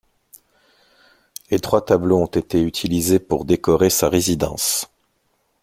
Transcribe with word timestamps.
Les 1.51 1.59
trois 1.59 1.85
tableaux 1.85 2.17
ont 2.17 2.25
été 2.25 2.59
utilisés 2.63 3.19
pour 3.19 3.45
décorer 3.45 3.91
sa 3.91 4.09
résidence. 4.09 4.89